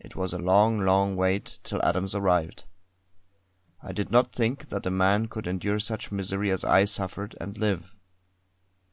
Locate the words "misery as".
6.10-6.64